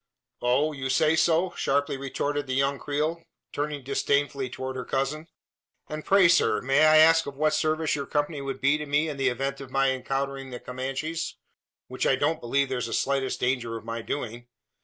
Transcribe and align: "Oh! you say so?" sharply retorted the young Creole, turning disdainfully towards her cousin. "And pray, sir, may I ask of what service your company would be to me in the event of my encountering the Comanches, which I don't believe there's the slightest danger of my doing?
"Oh! 0.41 0.71
you 0.71 0.89
say 0.89 1.15
so?" 1.15 1.51
sharply 1.55 1.95
retorted 1.95 2.47
the 2.47 2.55
young 2.55 2.79
Creole, 2.79 3.23
turning 3.53 3.83
disdainfully 3.83 4.49
towards 4.49 4.75
her 4.75 4.83
cousin. 4.83 5.27
"And 5.89 6.03
pray, 6.03 6.27
sir, 6.27 6.59
may 6.59 6.79
I 6.85 6.97
ask 6.97 7.27
of 7.27 7.35
what 7.37 7.53
service 7.53 7.93
your 7.93 8.07
company 8.07 8.41
would 8.41 8.61
be 8.61 8.79
to 8.79 8.87
me 8.87 9.09
in 9.09 9.17
the 9.17 9.29
event 9.29 9.61
of 9.61 9.69
my 9.69 9.91
encountering 9.91 10.49
the 10.49 10.59
Comanches, 10.59 11.35
which 11.87 12.07
I 12.07 12.15
don't 12.15 12.41
believe 12.41 12.67
there's 12.67 12.87
the 12.87 12.93
slightest 12.93 13.39
danger 13.41 13.77
of 13.77 13.85
my 13.85 14.01
doing? 14.01 14.47